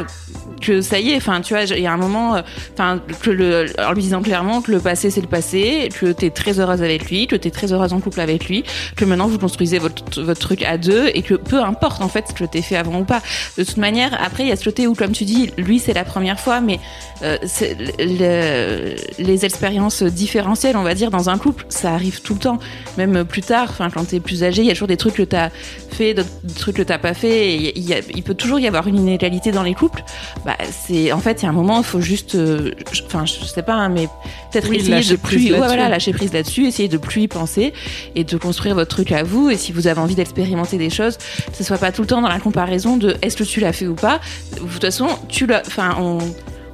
que 0.61 0.81
ça 0.81 0.99
y 0.99 1.11
est. 1.11 1.17
Enfin, 1.17 1.41
tu 1.41 1.53
vois, 1.53 1.63
il 1.63 1.81
y 1.81 1.87
a 1.87 1.93
un 1.93 1.97
moment, 1.97 2.35
euh, 2.35 2.41
enfin, 2.73 3.01
que 3.21 3.29
le, 3.29 3.67
en 3.79 3.93
lui 3.93 4.01
disant 4.01 4.21
clairement 4.21 4.61
que 4.61 4.71
le 4.71 4.79
passé 4.79 5.09
c'est 5.09 5.21
le 5.21 5.27
passé, 5.27 5.89
que 5.99 6.11
t'es 6.11 6.29
très 6.29 6.59
heureuse 6.59 6.81
avec 6.81 7.09
lui, 7.09 7.27
que 7.27 7.35
t'es 7.35 7.51
très 7.51 7.73
heureuse 7.73 7.93
en 7.93 7.99
couple 7.99 8.19
avec 8.19 8.47
lui, 8.47 8.63
que 8.95 9.05
maintenant 9.05 9.27
vous 9.27 9.39
construisez 9.39 9.79
votre 9.79 10.21
votre 10.21 10.39
truc 10.39 10.63
à 10.63 10.77
deux 10.77 11.09
et 11.13 11.21
que 11.21 11.35
peu 11.35 11.61
importe 11.61 12.01
en 12.01 12.07
fait 12.07 12.25
ce 12.29 12.33
que 12.33 12.43
t'es 12.43 12.61
fait 12.61 12.75
avant 12.75 12.99
ou 12.99 13.05
pas. 13.05 13.21
De 13.57 13.63
toute 13.63 13.77
manière, 13.77 14.17
après 14.21 14.43
il 14.43 14.49
y 14.49 14.51
a 14.51 14.55
ce 14.55 14.63
côté 14.63 14.87
où, 14.87 14.93
comme 14.93 15.11
tu 15.11 15.25
dis, 15.25 15.51
lui 15.57 15.79
c'est 15.79 15.93
la 15.93 16.03
première 16.03 16.39
fois, 16.39 16.61
mais 16.61 16.79
euh, 17.23 18.95
les 19.19 19.45
expériences 19.45 20.03
différentielles, 20.03 20.77
on 20.77 20.83
va 20.83 20.93
dire, 20.93 21.11
dans 21.11 21.29
un 21.29 21.37
couple, 21.37 21.65
ça 21.69 21.93
arrive 21.93 22.21
tout 22.21 22.33
le 22.33 22.39
temps, 22.39 22.59
même 22.97 23.25
plus 23.25 23.41
tard. 23.41 23.67
Enfin, 23.69 23.89
quand 23.89 24.05
t'es 24.05 24.19
plus 24.19 24.43
âgé, 24.43 24.61
il 24.61 24.67
y 24.67 24.71
a 24.71 24.73
toujours 24.73 24.87
des 24.87 24.97
trucs 24.97 25.15
que 25.15 25.23
t'as 25.23 25.49
fait, 25.91 26.13
d'autres 26.13 26.29
trucs 26.55 26.75
que 26.75 26.81
t'as 26.83 26.97
pas 26.97 27.13
fait. 27.13 27.55
Il 27.55 28.23
peut 28.23 28.35
toujours 28.35 28.59
y 28.59 28.67
avoir 28.67 28.87
une 28.87 28.97
inégalité 28.97 29.51
dans 29.51 29.63
les 29.63 29.73
couples. 29.73 30.03
Bah, 30.47 30.55
c'est 30.71 31.11
en 31.11 31.19
fait, 31.19 31.41
il 31.41 31.43
y 31.43 31.45
a 31.45 31.49
un 31.49 31.53
moment, 31.53 31.77
il 31.79 31.83
faut 31.83 31.99
juste, 32.01 32.35
euh, 32.35 32.71
je- 32.93 33.03
enfin, 33.03 33.25
je 33.25 33.33
sais 33.43 33.61
pas, 33.63 33.73
hein, 33.73 33.89
mais 33.89 34.07
peut-être 34.49 34.69
Oui, 34.69 34.77
essayer 34.77 34.91
lâcher 34.95 35.11
de 35.11 35.21
prise 35.21 35.45
plus, 35.47 35.51
ouais, 35.51 35.57
voilà, 35.67 35.89
lâcher 35.89 36.13
prise 36.13 36.31
là-dessus, 36.31 36.65
essayer 36.67 36.87
de 36.87 36.97
plus 36.97 37.23
y 37.23 37.27
penser 37.27 37.73
et 38.15 38.23
de 38.23 38.37
construire 38.37 38.73
votre 38.73 38.89
truc 38.95 39.11
à 39.11 39.23
vous. 39.23 39.49
Et 39.49 39.57
si 39.57 39.73
vous 39.73 39.87
avez 39.87 39.99
envie 39.99 40.15
d'expérimenter 40.15 40.77
des 40.77 40.89
choses, 40.89 41.17
que 41.17 41.57
ce 41.57 41.65
soit 41.65 41.77
pas 41.77 41.91
tout 41.91 42.01
le 42.01 42.07
temps 42.07 42.21
dans 42.21 42.29
la 42.29 42.39
comparaison 42.39 42.95
de 42.95 43.17
est-ce 43.21 43.35
que 43.35 43.43
tu 43.43 43.59
l'as 43.59 43.73
fait 43.73 43.87
ou 43.87 43.95
pas. 43.95 44.21
De 44.53 44.59
toute 44.59 44.81
façon, 44.81 45.07
tu 45.27 45.45
l'as, 45.47 45.63
enfin, 45.67 45.97
on 45.99 46.17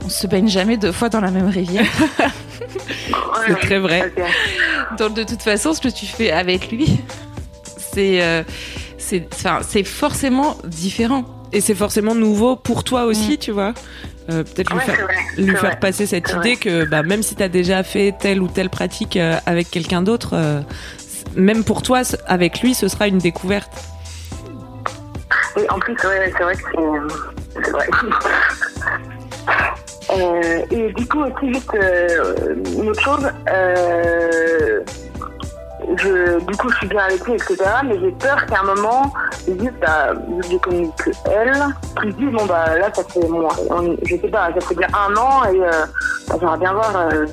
On 0.05 0.09
se 0.09 0.27
baigne 0.27 0.49
jamais 0.49 0.77
deux 0.77 0.91
fois 0.91 1.07
dans 1.09 1.21
la 1.21 1.31
même 1.31 1.47
rivière. 1.49 1.85
c'est 3.47 3.59
très 3.59 3.79
vrai. 3.79 4.13
Donc 4.99 5.13
de 5.15 5.23
toute 5.23 5.41
façon, 5.41 5.73
ce 5.73 5.81
que 5.81 5.87
tu 5.87 6.05
fais 6.05 6.29
avec 6.31 6.71
lui, 6.71 6.99
c'est 7.77 8.21
euh, 8.21 8.43
c'est 8.97 9.27
c'est 9.67 9.83
forcément 9.83 10.57
différent. 10.65 11.25
Et 11.53 11.61
c'est 11.61 11.75
forcément 11.75 12.15
nouveau 12.15 12.55
pour 12.55 12.83
toi 12.83 13.05
aussi, 13.05 13.35
mm. 13.35 13.37
tu 13.37 13.51
vois. 13.51 13.73
Euh, 14.29 14.43
peut-être 14.43 14.73
lui, 14.73 14.79
faire, 14.79 15.07
lui 15.37 15.55
faire 15.55 15.79
passer 15.79 16.05
cette 16.05 16.33
idée 16.33 16.55
que 16.55 16.85
bah, 16.85 17.03
même 17.03 17.21
si 17.23 17.35
tu 17.35 17.43
as 17.43 17.49
déjà 17.49 17.83
fait 17.83 18.15
telle 18.17 18.41
ou 18.41 18.47
telle 18.47 18.69
pratique 18.69 19.17
euh, 19.17 19.37
avec 19.45 19.69
quelqu'un 19.69 20.01
d'autre, 20.01 20.31
euh, 20.33 20.61
même 21.35 21.63
pour 21.63 21.81
toi, 21.81 22.01
avec 22.25 22.61
lui, 22.61 22.73
ce 22.73 22.87
sera 22.87 23.07
une 23.07 23.19
découverte. 23.19 23.71
Oui, 25.55 25.63
en 25.69 25.77
plus, 25.77 25.95
c'est 25.99 26.07
vrai 26.07 26.55
que 26.55 26.61
c'est 27.63 27.71
vrai. 27.71 27.87
et 30.71 30.93
du 30.93 31.05
coup, 31.05 31.19
aussi, 31.19 31.53
juste 31.53 31.69
une 32.77 32.89
autre 32.89 33.01
chose, 33.01 33.29
je, 35.97 36.39
du 36.45 36.55
coup, 36.57 36.69
je 36.69 36.77
suis 36.77 36.87
bien 36.87 37.03
avec 37.03 37.25
lui, 37.25 37.33
etc. 37.33 37.57
Mais 37.85 37.99
j'ai 37.99 38.11
peur 38.11 38.45
qu'à 38.45 38.61
un 38.61 38.75
moment, 38.75 39.13
ils 39.47 39.57
disent, 39.57 39.73
bah, 39.81 40.13
j'ai 40.49 40.59
connu 40.59 40.89
que 40.97 41.09
elle, 41.29 41.53
qu'ils 42.01 42.15
disent, 42.15 42.31
bon, 42.31 42.45
bah, 42.45 42.77
là, 42.77 42.89
ça 42.93 43.03
fait, 43.03 43.27
moi, 43.27 43.49
je 44.03 44.15
sais 44.15 44.27
pas, 44.29 44.49
ça 44.53 44.61
fait 44.67 44.75
bien 44.75 44.87
un 44.93 45.15
an 45.15 45.45
et 45.45 45.59
euh, 45.59 45.85
bah, 46.27 46.35
j'aimerais 46.39 46.57
bien 46.57 46.73
voir 46.73 46.95
euh, 46.95 47.25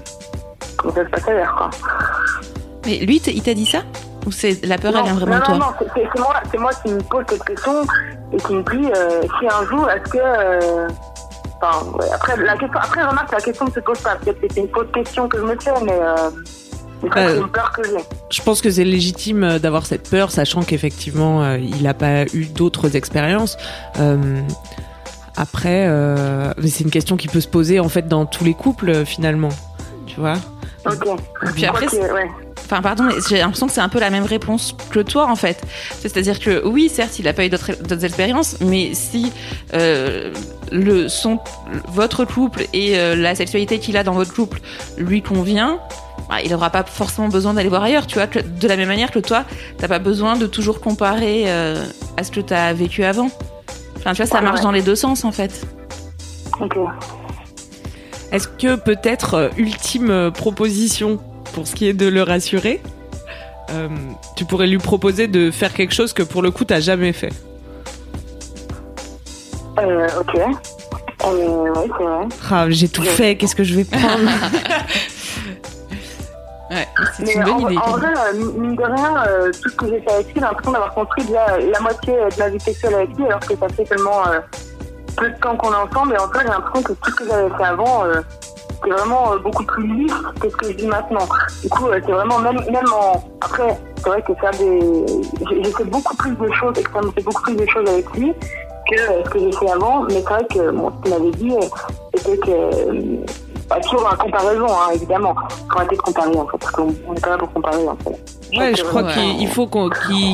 comment 0.77 0.95
ça 0.95 1.05
se 1.05 1.11
passe 1.11 1.29
ailleurs, 1.29 1.55
quoi. 1.57 1.71
Mais 2.87 2.99
lui, 2.99 3.17
il 3.17 3.43
t'a 3.43 3.55
dit 3.55 3.67
ça? 3.67 3.81
Ou 4.27 4.33
c'est 4.33 4.65
la 4.67 4.77
peur, 4.77 4.93
elle 4.97 5.05
vient 5.05 5.15
vraiment 5.15 5.39
de 5.39 5.45
toi? 5.45 5.55
Non, 5.55 5.61
non, 5.61 5.73
c'est 5.95 6.19
moi, 6.19 6.35
moi 6.59 6.71
qui 6.85 6.93
me 6.93 7.01
pose 7.03 7.25
cette 7.29 7.45
question 7.45 7.83
et 8.33 8.37
qui 8.37 8.55
me 8.55 8.63
dit, 8.63 8.91
euh, 8.95 9.23
si 9.39 9.47
un 9.47 9.65
jour, 9.67 9.89
est-ce 9.91 10.11
que. 10.11 10.89
Après, 11.63 12.37
la 12.39 12.57
question, 12.57 12.81
après, 12.81 13.05
remarque, 13.05 13.33
la 13.33 13.41
question 13.41 13.67
ne 13.67 13.71
se 13.71 13.81
pose 13.81 13.99
pas. 14.01 14.17
Peut-être 14.17 14.41
que 14.41 14.47
c'est 14.51 14.61
une 14.61 14.71
fausse 14.71 14.91
question 14.95 15.29
que 15.29 15.39
je 15.39 15.45
me 15.45 15.57
fais, 15.61 15.73
mais. 15.83 15.99
Euh, 17.05 17.43
euh, 17.43 17.99
je 18.31 18.43
pense 18.43 18.61
que 18.61 18.71
c'est 18.71 18.85
légitime 18.85 19.45
euh, 19.45 19.59
d'avoir 19.59 19.87
cette 19.87 20.09
peur, 20.09 20.31
sachant 20.31 20.63
qu'effectivement, 20.63 21.43
euh, 21.43 21.59
il 21.59 21.83
n'a 21.83 21.95
pas 21.95 22.25
eu 22.35 22.47
d'autres 22.47 22.97
expériences. 22.97 23.57
après, 25.37 25.89
c'est 26.67 26.85
une 26.85 26.91
question 26.91 27.17
qui 27.17 27.29
peut 27.29 27.41
se 27.41 27.49
poser 27.49 27.81
en 27.81 27.89
fait 27.89 28.07
dans 28.09 28.27
tous 28.27 28.45
les 28.45 28.55
couples 28.55 29.05
finalement, 29.07 29.51
tu 30.07 30.21
vois? 30.21 30.37
Ok. 30.87 31.07
Puis 31.55 31.65
après, 31.67 31.87
Enfin, 32.63 32.83
pardon, 32.83 33.09
j'ai 33.29 33.39
l'impression 33.39 33.67
que 33.67 33.73
c'est 33.73 33.81
un 33.81 33.89
peu 33.89 33.99
la 33.99 34.11
même 34.11 34.25
réponse 34.25 34.77
que 34.91 35.01
toi, 35.01 35.29
en 35.29 35.35
fait. 35.35 35.61
C'est-à-dire 35.99 36.39
que 36.39 36.65
oui, 36.65 36.89
certes, 36.89 37.19
il 37.19 37.25
n'a 37.25 37.33
pas 37.33 37.45
eu 37.45 37.49
d'autres 37.49 38.05
expériences, 38.05 38.59
mais 38.61 38.95
si 38.95 39.33
le 39.73 41.09
son, 41.09 41.41
votre 41.89 42.25
couple 42.25 42.67
et 42.73 42.95
la 43.17 43.35
sexualité 43.35 43.81
qu'il 43.81 43.97
a 43.97 44.05
dans 44.05 44.13
votre 44.13 44.33
couple 44.33 44.61
lui 44.99 45.21
convient, 45.21 45.81
bah, 46.29 46.37
il 46.45 46.51
n'aura 46.51 46.71
pas 46.71 46.85
forcément 46.85 47.29
besoin 47.29 47.55
d'aller 47.55 47.69
voir 47.69 47.83
ailleurs, 47.83 48.07
tu 48.07 48.15
vois. 48.15 48.27
De 48.27 48.69
la 48.69 48.77
même 48.77 48.89
manière 48.89 49.11
que 49.11 49.19
toi, 49.19 49.45
t'as 49.79 49.89
pas 49.89 49.99
besoin 49.99 50.37
de 50.37 50.47
toujours 50.47 50.81
comparer 50.81 51.45
euh, 51.47 51.85
à 52.17 52.25
ce 52.25 52.31
que 52.31 52.41
tu 52.41 52.55
as 52.55 52.73
vécu 52.73 53.05
avant. 53.05 53.31
Enfin, 53.97 54.13
tu 54.13 54.23
vois, 54.23 54.27
ça 54.27 54.41
marche 54.41 54.61
dans 54.61 54.73
les 54.73 54.83
deux 54.83 54.97
sens, 54.97 55.25
en 55.25 55.33
fait. 55.33 55.67
Ok. 56.61 56.77
Est-ce 58.33 58.49
que 58.49 58.77
peut-être, 58.77 59.35
euh, 59.35 59.49
ultime 59.57 60.11
euh, 60.11 60.31
proposition 60.31 61.19
pour 61.53 61.67
ce 61.67 61.75
qui 61.75 61.89
est 61.89 61.95
de 61.95 62.07
le 62.07 62.23
rassurer, 62.23 62.81
tu 64.35 64.45
pourrais 64.47 64.67
lui 64.67 64.79
proposer 64.79 65.29
de 65.29 65.53
faire 65.53 65.73
quelque 65.73 65.95
chose 65.95 66.13
que 66.13 66.25
pour 66.25 66.43
le 66.43 66.51
coup, 66.51 66.65
t'as 66.65 66.81
jamais 66.81 67.13
fait? 67.13 67.33
Euh, 69.79 70.09
ok. 70.19 70.41
Euh, 71.25 71.73
ouais, 71.73 71.89
c'est 71.99 72.05
vrai. 72.05 72.27
Ah, 72.51 72.67
j'ai 72.69 72.89
tout 72.89 73.03
fait, 73.03 73.37
qu'est-ce 73.37 73.55
que 73.55 73.65
je 73.65 73.75
vais 73.75 73.85
prendre? 73.85 74.31
Ouais, 76.71 76.87
c'est 77.17 77.35
une 77.35 77.43
bonne 77.43 77.53
en, 77.53 77.69
idée. 77.69 77.79
En 77.79 77.91
vrai, 77.91 78.09
euh, 78.09 78.53
mine 78.57 78.77
de 78.77 78.85
rien, 78.85 79.25
euh, 79.27 79.51
tout 79.61 79.71
ce 79.71 79.77
que 79.77 79.89
j'ai 79.89 80.01
fait 80.03 80.13
avec 80.13 80.27
lui, 80.29 80.35
j'ai 80.37 80.41
l'impression 80.41 80.71
d'avoir 80.71 80.95
construit 80.95 81.25
déjà 81.25 81.59
la 81.59 81.81
moitié 81.81 82.15
de 82.15 82.39
ma 82.39 82.49
vie 82.49 82.61
sexuelle 82.61 82.95
avec 82.95 83.17
lui, 83.17 83.27
alors 83.27 83.41
que 83.41 83.57
ça 83.57 83.69
fait 83.71 83.85
tellement 83.85 84.25
euh, 84.29 84.39
peu 85.17 85.31
de 85.31 85.37
temps 85.39 85.57
qu'on 85.57 85.73
est 85.73 85.91
ensemble. 85.91 86.15
Et 86.15 86.19
en 86.19 86.29
fait, 86.29 86.41
j'ai 86.43 86.49
l'impression 86.49 86.83
que 86.83 86.93
tout 86.93 87.11
ce 87.11 87.17
que 87.17 87.27
j'avais 87.27 87.51
fait 87.57 87.65
avant, 87.65 88.05
c'est 88.85 88.91
vraiment 88.91 89.37
beaucoup 89.43 89.65
plus 89.65 89.85
lisse 89.85 90.15
que 90.41 90.49
ce 90.49 90.57
que 90.57 90.67
je 90.71 90.77
dis 90.77 90.87
maintenant. 90.87 91.27
Du 91.61 91.69
coup, 91.69 91.89
c'est 91.93 92.13
vraiment, 92.13 92.39
même, 92.39 92.61
même 92.71 92.93
en. 92.95 93.21
Après, 93.41 93.77
c'est 93.97 94.09
vrai 94.09 94.23
que 94.23 94.33
faire 94.35 94.53
des. 94.53 95.07
J'ai 95.51 95.73
fait 95.73 95.85
beaucoup 95.85 96.17
plus 96.17 96.37
de 96.37 96.53
choses, 96.53 96.79
et 96.79 96.85
que 96.85 96.93
ça 96.93 97.01
me 97.01 97.11
fait 97.11 97.23
beaucoup 97.23 97.43
plus 97.43 97.57
de 97.57 97.67
choses 97.67 97.89
avec 97.89 98.09
lui 98.15 98.33
que 98.89 98.97
ce 99.25 99.31
que 99.31 99.39
j'ai 99.41 99.53
fait 99.53 99.71
avant. 99.71 100.05
Mais 100.05 100.15
c'est 100.15 100.23
vrai 100.23 100.47
que, 100.49 100.71
bon, 100.71 100.93
ce 100.93 101.03
qu'il 101.03 101.19
m'avait 101.19 101.31
dit, 101.33 101.53
c'était 102.15 102.39
que 102.39 103.50
pas 103.71 103.81
toujours 103.81 104.05
en 104.13 104.17
comparaison, 104.17 104.67
hein, 104.67 104.91
évidemment. 104.95 105.35
On 105.73 105.79
va 105.79 105.85
être 105.85 106.03
comparé, 106.03 106.37
en 106.37 106.47
fait, 106.49 106.59
parce 106.59 106.73
qu'on 106.73 106.91
est 106.91 107.21
pas 107.21 107.31
là 107.31 107.39
pour 107.39 107.53
comparer, 107.53 107.87
en 107.87 107.97
fait. 107.97 108.59
Ouais, 108.59 108.75
je 108.77 108.83
crois 108.83 109.05
qu'il 109.05 109.49
faut 109.49 109.71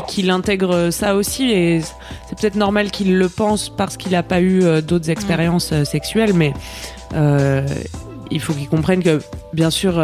qu'il 0.09 0.31
intègre 0.31 0.91
ça 0.91 1.15
aussi, 1.15 1.53
et 1.53 1.81
c'est 1.81 2.39
peut-être 2.41 2.55
normal 2.55 2.91
qu'il 2.91 3.19
le 3.19 3.29
pense 3.29 3.69
parce 3.69 3.99
qu'il 3.99 4.13
n'a 4.13 4.23
pas 4.23 4.41
eu 4.41 4.63
euh, 4.63 4.81
d'autres 4.81 5.11
expériences 5.11 5.71
euh, 5.73 5.85
sexuelles, 5.85 6.33
mais 6.33 6.55
euh, 7.15 7.67
il 8.31 8.41
faut 8.41 8.55
qu'il 8.55 8.69
comprenne 8.69 9.03
que, 9.03 9.21
bien 9.53 9.69
sûr, 9.71 10.03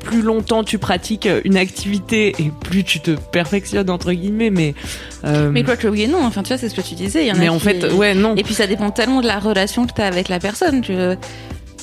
plus 0.00 0.20
longtemps 0.20 0.62
tu 0.62 0.78
pratiques 0.78 1.28
une 1.44 1.56
activité 1.56 2.34
et 2.38 2.52
plus 2.60 2.84
tu 2.84 3.00
te 3.00 3.12
perfectionnes 3.12 3.90
entre 3.90 4.12
guillemets 4.12 4.50
mais 4.50 4.72
mais 5.50 5.64
quoi 5.64 5.76
que 5.76 5.88
oui 5.88 6.02
et 6.02 6.06
non 6.06 6.24
enfin 6.24 6.44
tu 6.44 6.48
vois 6.50 6.58
c'est 6.58 6.68
ce 6.68 6.76
que 6.76 6.80
tu 6.80 6.94
disais 6.94 7.24
il 7.24 7.26
y 7.26 7.32
en 7.32 7.36
mais 7.36 7.48
a 7.48 7.52
en 7.52 7.58
fait 7.58 7.92
ouais 7.92 8.14
non 8.14 8.36
et 8.36 8.44
puis 8.44 8.54
ça 8.54 8.68
dépend 8.68 8.90
tellement 8.90 9.20
de 9.20 9.26
la 9.26 9.40
relation 9.40 9.84
que 9.84 9.92
tu 9.92 10.00
as 10.00 10.06
avec 10.06 10.28
la 10.28 10.38
personne 10.38 10.80
tu 10.80 10.92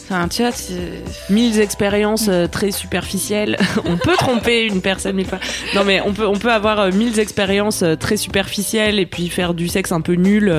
Enfin, 0.05 0.27
tu 0.27 0.41
vois, 0.41 0.51
mille 1.29 1.59
expériences 1.61 2.27
euh, 2.27 2.47
très 2.47 2.71
superficielles. 2.71 3.57
on 3.85 3.95
peut 3.95 4.15
tromper 4.17 4.65
une 4.65 4.81
personne 4.81 5.15
mille 5.15 5.25
fois. 5.25 5.39
Non, 5.75 5.83
mais 5.85 6.01
on 6.01 6.13
peut, 6.13 6.27
on 6.27 6.35
peut 6.35 6.51
avoir 6.51 6.79
euh, 6.79 6.91
mille 6.91 7.19
expériences 7.19 7.83
euh, 7.83 7.95
très 7.95 8.17
superficielles 8.17 8.99
et 8.99 9.05
puis 9.05 9.29
faire 9.29 9.53
du 9.53 9.69
sexe 9.69 9.93
un 9.93 10.01
peu 10.01 10.13
nul 10.13 10.53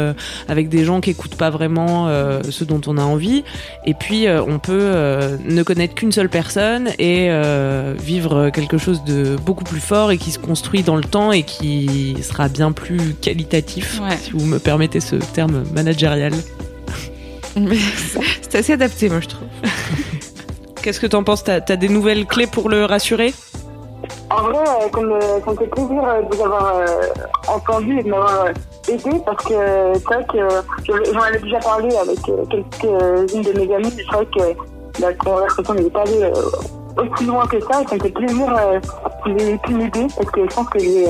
avec 0.49 0.69
des 0.69 0.85
gens 0.85 1.01
qui 1.01 1.11
écoutent 1.11 1.37
pas 1.37 1.51
vraiment 1.51 2.09
ce 2.49 2.65
dont 2.65 2.81
on 2.87 2.97
a 2.97 3.03
envie. 3.03 3.45
Et 3.85 3.95
puis, 3.95 4.27
on 4.29 4.59
peut 4.59 4.93
ne 5.45 5.63
connaître 5.63 5.95
qu'une 5.95 6.13
seule 6.13 6.29
personne 6.29 6.91
et 6.99 7.31
vivre 7.99 8.51
quelque 8.51 8.79
chose 8.79 9.05
de 9.05 9.37
beaucoup 9.37 9.65
plus 9.65 9.81
fort 9.81 10.11
et 10.11 10.19
qui 10.19 10.31
se 10.31 10.39
construit 10.39 10.83
dans 10.83 10.97
le 10.97 11.05
temps 11.05 11.33
et 11.33 11.43
qui 11.43 12.17
sera 12.23 12.49
bien 12.49 12.73
plus 12.73 13.15
qualitatif, 13.15 14.01
si 14.21 14.31
vous 14.33 14.45
me 14.47 14.59
permettez 14.59 15.01
ce 15.01 15.17
terme 15.17 15.65
managérial. 15.75 16.33
c'est 18.43 18.55
assez 18.59 18.73
adapté, 18.73 19.09
moi, 19.09 19.21
je 19.21 19.29
trouve. 19.29 19.49
Qu'est-ce 20.83 21.01
que 21.01 21.07
t'en 21.07 21.25
penses? 21.25 21.45
T'as 21.45 21.61
as 21.67 21.77
des 21.77 21.89
nouvelles 21.89 22.27
clés 22.27 22.47
pour 22.47 22.69
le 22.69 22.85
rassurer? 22.85 23.33
En 24.31 24.43
vrai, 24.43 24.59
euh, 24.59 24.89
ça 24.93 25.51
me, 25.51 25.57
fait 25.57 25.67
plaisir 25.67 26.03
euh, 26.05 26.23
de 26.23 26.35
vous 26.35 26.43
avoir 26.43 26.77
euh, 26.77 26.87
entendu 27.49 27.99
et 27.99 28.03
de 28.03 28.11
m'avoir 28.11 28.49
aidé 28.89 29.11
parce 29.25 29.45
que 29.45 29.55
c'est 29.95 30.05
vrai 30.05 30.27
que 30.31 31.13
j'en 31.13 31.21
avais 31.21 31.39
déjà 31.39 31.59
parlé 31.61 31.95
avec 31.97 32.19
quelques-unes 32.23 33.43
de 33.43 33.59
mes 33.59 33.75
amies. 33.75 33.93
C'est 33.97 34.15
vrai 34.15 34.27
que 34.27 35.01
la 35.01 35.13
conversation 35.15 35.75
n'était 35.75 35.91
pas 35.91 36.03
allée 36.03 36.33
aussi 36.99 37.25
loin 37.25 37.47
que 37.47 37.61
ça 37.61 37.83
et 37.83 37.87
ça 37.87 37.95
me 37.95 38.01
fait 38.01 38.11
plaisir 38.11 38.47
que 39.25 39.31
vous 39.31 39.39
ayez 39.39 39.59
pu 39.59 39.75
m'aider 39.75 40.07
parce 40.17 40.31
que 40.31 40.41
je 40.43 40.55
pense 40.55 40.69
que 40.69 40.79
je 40.79 40.89
vais 40.89 41.05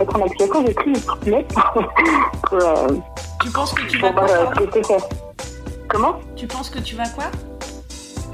être 0.00 0.16
en 0.16 0.24
application. 0.24 0.66
J'ai 0.66 0.74
pris 0.74 0.90
une 0.90 1.00
petite 1.00 1.26
lettre 1.26 1.72
pour, 2.42 2.58
Tu 3.42 3.50
penses 3.50 3.72
que 3.72 3.86
tu 3.86 3.98
vas 3.98 4.10
voir 4.12 4.28
ce 4.28 4.64
que 4.64 4.82
c'est 4.82 5.25
Comment 5.88 6.16
Tu 6.34 6.46
penses 6.46 6.70
que 6.70 6.78
tu 6.78 6.96
vas 6.96 7.08
quoi 7.08 7.24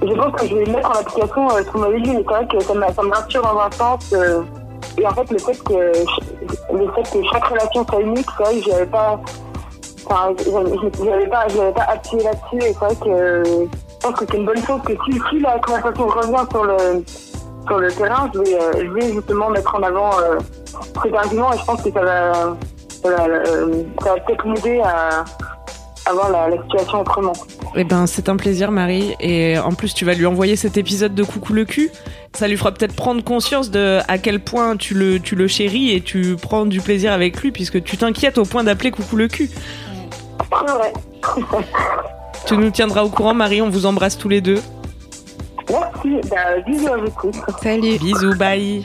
Je 0.00 0.14
pense 0.14 0.40
que 0.40 0.47
je 0.47 0.54
vais 0.56 0.71
mettre 0.71 0.88
en 0.88 0.94
application 0.94 1.50
euh, 1.50 1.62
ce 1.64 1.71
qu'on 1.71 1.78
m'avait 1.78 2.00
dit, 2.00 2.11
mais 2.11 2.25
c'est 2.26 2.35
vrai 2.35 2.47
que 2.47 2.61
ça, 2.61 2.75
me 2.75 3.11
rassure 3.11 3.42
dans 3.42 3.59
un 3.59 3.71
sens. 3.71 4.12
Euh, 4.12 4.42
et 4.99 5.06
en 5.06 5.11
fait, 5.11 5.30
le 5.30 5.38
fait 5.38 5.62
que 5.62 5.73
le 5.73 6.92
fait 6.92 7.02
que 7.11 7.26
chaque 7.30 7.44
relation 7.44 7.87
soit 7.87 8.00
unique, 8.00 8.26
c'est 8.37 8.44
vrai 8.44 8.61
que 8.61 8.71
j'avais 8.71 8.87
pas. 8.87 9.21
Enfin, 10.06 10.35
j'avais 11.04 11.26
pas, 11.28 11.49
j'avais 11.49 11.73
pas 11.73 11.85
appuyé 11.85 12.25
là-dessus 12.25 12.59
et 12.59 12.73
c'est 12.73 12.85
vrai 12.85 12.97
que 12.97 13.42
je 13.44 14.06
pense 14.06 14.18
que 14.18 14.25
c'est 14.30 14.37
une 14.37 14.47
bonne 14.47 14.64
chose 14.66 14.80
que 14.82 14.92
si, 15.04 15.21
si 15.30 15.38
la 15.40 15.59
conversation 15.61 16.06
revient 16.06 16.44
sur 16.50 16.64
le 16.64 17.04
sur 17.66 17.78
le 17.78 17.92
terrain, 17.92 18.30
je 18.35 18.40
vais, 18.40 18.61
euh, 18.61 18.73
je 18.76 18.90
vais 18.90 19.12
justement 19.12 19.49
mettre 19.50 19.75
en 19.75 19.82
avant 19.82 20.11
euh, 20.18 20.38
cet 21.02 21.14
argument 21.14 21.52
et 21.52 21.59
je 21.59 21.64
pense 21.64 21.80
que 21.80 21.92
ça 21.92 22.02
va, 22.02 22.32
ça 22.88 23.09
va, 23.09 23.44
ça 24.02 24.14
va 24.14 24.21
peut-être 24.21 24.47
m'aider 24.47 24.80
à 24.80 25.25
avoir 26.06 26.30
la, 26.30 26.62
situation 26.62 27.00
autrement. 27.00 27.32
Eh 27.75 27.85
ben, 27.85 28.06
c'est 28.06 28.28
un 28.28 28.37
plaisir, 28.37 28.71
Marie. 28.71 29.14
Et 29.21 29.59
en 29.59 29.73
plus, 29.73 29.94
tu 29.94 30.04
vas 30.04 30.14
lui 30.14 30.26
envoyer 30.26 30.56
cet 30.56 30.76
épisode 30.76 31.14
de 31.14 31.23
Coucou 31.23 31.52
le 31.52 31.64
cul. 31.64 31.90
Ça 32.35 32.49
lui 32.49 32.56
fera 32.56 32.73
peut-être 32.73 32.94
prendre 32.94 33.23
conscience 33.23 33.71
de 33.71 34.00
à 34.09 34.18
quel 34.18 34.40
point 34.40 34.76
tu 34.76 34.94
le, 34.94 35.21
tu 35.21 35.37
le 35.37 35.47
chéris 35.47 35.92
et 35.92 36.00
tu 36.00 36.37
prends 36.40 36.66
du 36.66 36.80
plaisir 36.80 37.12
avec 37.12 37.40
lui, 37.40 37.52
puisque 37.52 37.82
tu 37.82 37.97
t'inquiètes 37.97 38.38
au 38.38 38.44
point 38.44 38.64
d'appeler 38.64 38.90
Coucou 38.90 39.16
le 39.16 39.28
cul. 39.28 39.50
Ouais. 40.50 40.92
tu 42.47 42.56
nous 42.56 42.71
tiendras 42.71 43.02
au 43.02 43.09
courant, 43.09 43.35
Marie. 43.35 43.62
On 43.62 43.71
vous 43.71 43.87
embrasse 43.87 44.18
tous 44.18 44.28
les 44.28 44.40
deux. 44.40 44.61
Merci. 45.71 46.28
Bah, 46.30 46.61
bisous 46.66 46.88
à 46.88 46.97
vous 46.97 47.32
Salut. 47.62 47.99
Bisous, 47.99 48.35
bye. 48.37 48.85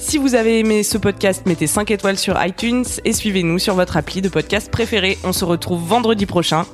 Si 0.00 0.16
vous 0.16 0.34
avez 0.34 0.58
aimé 0.58 0.82
ce 0.82 0.96
podcast, 0.98 1.44
mettez 1.46 1.66
5 1.66 1.90
étoiles 1.90 2.18
sur 2.18 2.42
iTunes 2.42 2.84
et 3.04 3.12
suivez-nous 3.12 3.58
sur 3.58 3.74
votre 3.74 3.98
appli 3.98 4.22
de 4.22 4.28
podcast 4.30 4.70
préféré. 4.70 5.18
On 5.24 5.32
se 5.32 5.44
retrouve 5.44 5.86
vendredi 5.86 6.24
prochain. 6.26 6.64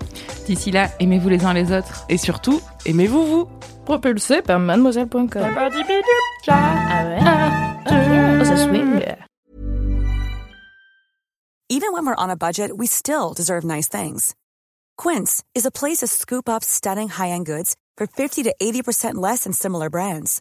D'ici 0.46 0.70
là, 0.70 0.88
aimez-vous 1.00 1.28
les 1.28 1.44
uns 1.44 1.52
les 1.52 1.72
autres. 1.72 2.06
Et 2.08 2.18
surtout, 2.18 2.60
aimez-vous 2.86 3.26
vous. 3.26 3.48
Propulsé 3.84 4.42
par 4.42 4.60
mademoiselle.com. 4.60 5.42
Even 11.68 11.92
when 11.92 12.06
we're 12.06 12.14
on 12.16 12.30
a 12.30 12.36
budget, 12.36 12.70
we 12.76 12.86
still 12.86 13.34
deserve 13.36 13.64
nice 13.64 13.88
things. 13.88 14.34
Quince 14.96 15.42
is 15.54 15.66
a 15.66 15.70
place 15.70 15.98
to 15.98 16.06
scoop 16.06 16.48
up 16.48 16.62
stunning 16.62 17.08
high-end 17.08 17.44
goods 17.44 17.74
for 17.96 18.06
50 18.06 18.44
to 18.44 18.54
80% 18.62 19.14
less 19.16 19.42
than 19.42 19.52
similar 19.52 19.90
brands. 19.90 20.40